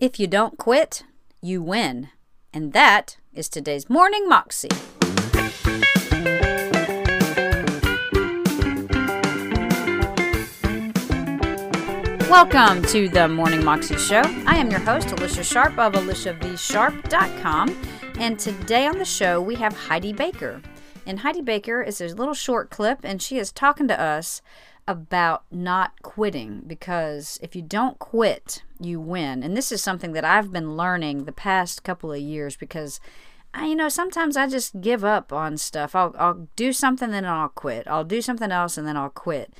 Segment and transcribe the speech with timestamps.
[0.00, 1.02] If you don't quit,
[1.42, 2.10] you win.
[2.54, 4.68] And that is today's Morning Moxie.
[12.30, 14.22] Welcome to the Morning Moxie Show.
[14.46, 17.76] I am your host, Alicia Sharp of AliciaVSharp.com.
[18.20, 20.62] And today on the show, we have Heidi Baker.
[21.06, 24.42] And Heidi Baker is a little short clip, and she is talking to us
[24.88, 29.42] about not quitting because if you don't quit, you win.
[29.44, 32.98] And this is something that I've been learning the past couple of years because
[33.54, 35.94] I, you know, sometimes I just give up on stuff.
[35.94, 37.86] I'll, I'll do something, then I'll quit.
[37.86, 39.54] I'll do something else, and then I'll quit.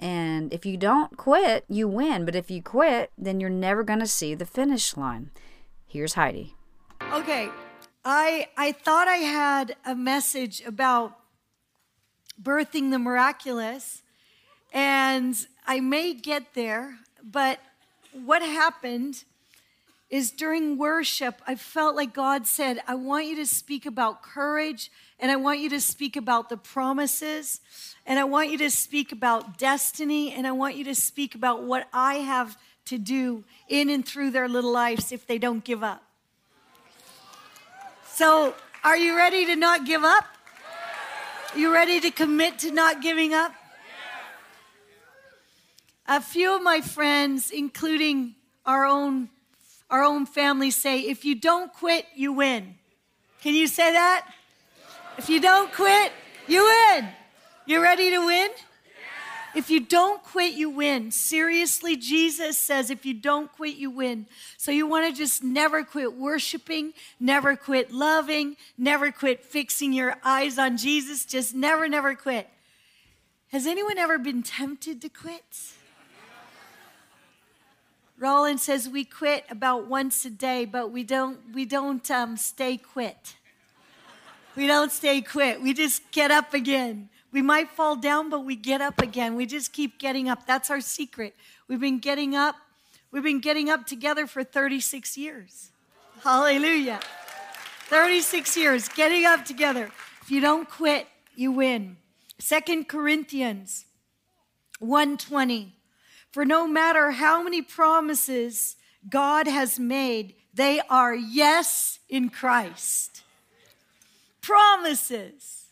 [0.00, 2.24] And if you don't quit, you win.
[2.24, 5.30] But if you quit, then you're never going to see the finish line.
[5.86, 6.54] Here's Heidi.
[7.12, 7.50] Okay,
[8.04, 11.18] I I thought I had a message about
[12.42, 14.02] birthing the miraculous,
[14.74, 17.60] and I may get there, but
[18.12, 19.24] what happened
[20.10, 24.90] is during worship, I felt like God said, I want you to speak about courage
[25.18, 27.60] and I want you to speak about the promises
[28.04, 31.62] and I want you to speak about destiny and I want you to speak about
[31.62, 35.82] what I have to do in and through their little lives if they don't give
[35.82, 36.02] up.
[38.06, 40.26] So, are you ready to not give up?
[41.56, 43.52] You ready to commit to not giving up?
[46.06, 48.34] A few of my friends, including
[48.66, 49.30] our own,
[49.90, 52.74] our own family, say, if you don't quit, you win.
[53.40, 54.26] Can you say that?
[55.16, 56.12] If you don't quit,
[56.46, 57.08] you win.
[57.66, 58.50] You ready to win?
[59.54, 61.12] If you don't quit, you win.
[61.12, 64.26] Seriously, Jesus says if you don't quit, you win.
[64.56, 70.16] So you want to just never quit worshiping, never quit loving, never quit fixing your
[70.24, 71.24] eyes on Jesus.
[71.24, 72.48] Just never, never quit.
[73.52, 75.44] Has anyone ever been tempted to quit?
[78.18, 82.76] Rolland says we quit about once a day, but we don't we don't um, stay
[82.76, 83.36] quit.
[84.56, 85.60] We don't stay quit.
[85.60, 87.08] We just get up again.
[87.32, 89.34] We might fall down, but we get up again.
[89.34, 90.46] We just keep getting up.
[90.46, 91.34] That's our secret.
[91.66, 92.54] We've been getting up.
[93.10, 95.70] We've been getting up together for 36 years.
[96.22, 97.00] Hallelujah.
[97.88, 99.90] 36 years getting up together.
[100.22, 101.96] If you don't quit, you win.
[102.38, 103.86] Second Corinthians
[104.78, 105.74] 120.
[106.34, 108.74] For no matter how many promises
[109.08, 113.22] God has made, they are yes in Christ.
[114.40, 115.66] Promises.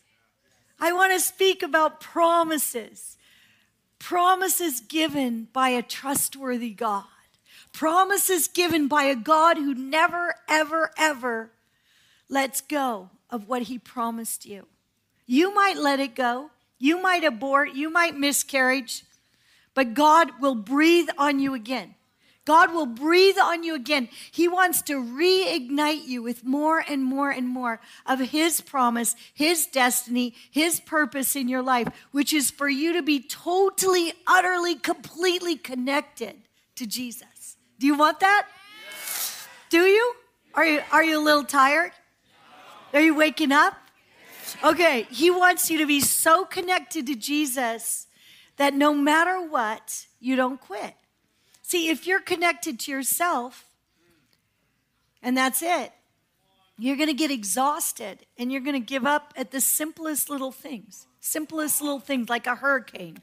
[0.79, 3.17] I want to speak about promises.
[3.99, 7.03] Promises given by a trustworthy God.
[7.73, 11.51] Promises given by a God who never, ever, ever
[12.29, 14.67] lets go of what he promised you.
[15.25, 16.51] You might let it go.
[16.79, 17.73] You might abort.
[17.73, 19.03] You might miscarriage.
[19.73, 21.95] But God will breathe on you again.
[22.45, 24.09] God will breathe on you again.
[24.31, 29.65] He wants to reignite you with more and more and more of His promise, His
[29.65, 35.55] destiny, His purpose in your life, which is for you to be totally, utterly, completely
[35.55, 36.35] connected
[36.75, 37.57] to Jesus.
[37.79, 38.47] Do you want that?
[39.69, 40.13] Do you?
[40.53, 41.91] Are you, are you a little tired?
[42.93, 43.75] Are you waking up?
[44.63, 48.07] Okay, He wants you to be so connected to Jesus
[48.57, 50.95] that no matter what, you don't quit.
[51.61, 53.65] See, if you're connected to yourself
[55.21, 55.91] and that's it,
[56.77, 60.51] you're going to get exhausted and you're going to give up at the simplest little
[60.51, 61.07] things.
[61.19, 63.17] Simplest little things like a hurricane.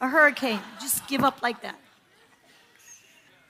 [0.00, 1.78] A hurricane, just give up like that.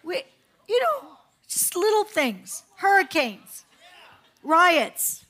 [0.03, 0.22] We,
[0.69, 1.09] you know,
[1.49, 2.65] just little things.
[2.76, 3.65] Hurricanes,
[4.43, 5.25] riots,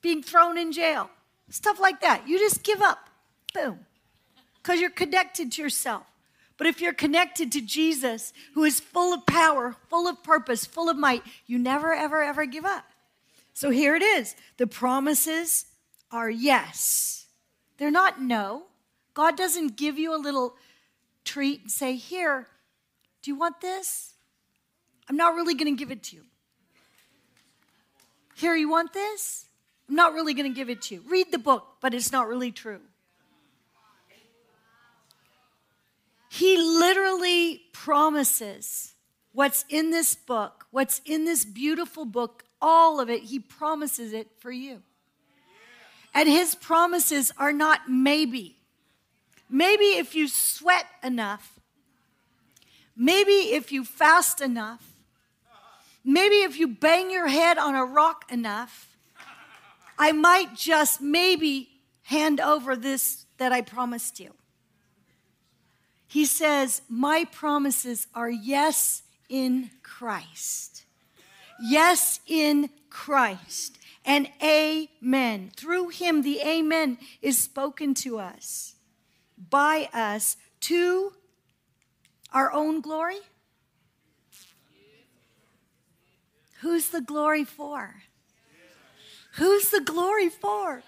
[0.00, 1.10] being thrown in jail,
[1.50, 2.26] stuff like that.
[2.26, 3.07] You just give up.
[3.54, 3.80] Boom.
[4.62, 6.04] Because you're connected to yourself.
[6.56, 10.88] But if you're connected to Jesus, who is full of power, full of purpose, full
[10.90, 12.84] of might, you never, ever, ever give up.
[13.54, 15.66] So here it is the promises
[16.10, 17.26] are yes,
[17.78, 18.64] they're not no.
[19.14, 20.54] God doesn't give you a little
[21.24, 22.46] treat and say, Here,
[23.22, 24.14] do you want this?
[25.08, 26.22] I'm not really going to give it to you.
[28.34, 29.46] Here, you want this?
[29.88, 31.02] I'm not really going to give it to you.
[31.08, 32.80] Read the book, but it's not really true.
[36.38, 38.94] He literally promises
[39.32, 44.28] what's in this book, what's in this beautiful book, all of it, he promises it
[44.38, 44.80] for you.
[46.14, 48.56] And his promises are not maybe.
[49.50, 51.58] Maybe if you sweat enough,
[52.96, 54.92] maybe if you fast enough,
[56.04, 58.96] maybe if you bang your head on a rock enough,
[59.98, 61.68] I might just maybe
[62.02, 64.34] hand over this that I promised you.
[66.08, 70.84] He says, My promises are yes in Christ.
[71.60, 73.78] Yes, in Christ.
[74.06, 75.52] And amen.
[75.54, 78.74] Through him, the amen is spoken to us
[79.50, 81.12] by us to
[82.32, 83.18] our own glory.
[86.60, 88.02] Who's the glory for?
[89.34, 90.82] Who's the glory for?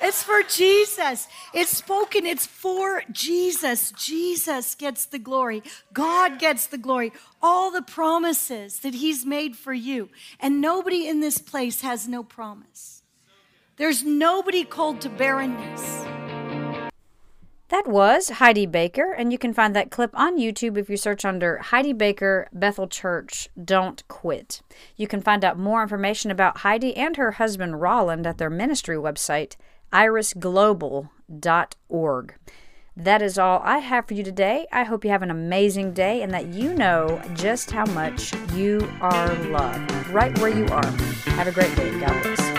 [0.00, 1.28] It's for Jesus.
[1.52, 2.26] It's spoken.
[2.26, 3.92] It's for Jesus.
[3.92, 5.62] Jesus gets the glory.
[5.92, 7.12] God gets the glory.
[7.42, 10.10] All the promises that He's made for you.
[10.38, 13.02] And nobody in this place has no promise.
[13.76, 16.05] There's nobody called to barrenness.
[17.68, 21.24] That was Heidi Baker, and you can find that clip on YouTube if you search
[21.24, 24.62] under Heidi Baker Bethel Church Don't Quit.
[24.94, 28.96] You can find out more information about Heidi and her husband Rolland at their ministry
[28.96, 29.56] website,
[29.92, 32.34] irisglobal.org.
[32.96, 34.68] That is all I have for you today.
[34.72, 38.88] I hope you have an amazing day and that you know just how much you
[39.00, 40.86] are loved right where you are.
[41.34, 41.98] Have a great day.
[41.98, 42.55] God bless.